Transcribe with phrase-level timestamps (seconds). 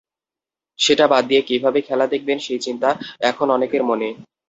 [0.79, 2.89] সেটা বাদ দিয়ে কীভাবে খেলা দেখবেন, সেই চিন্তা
[3.29, 4.07] এখন অনেকের মনে।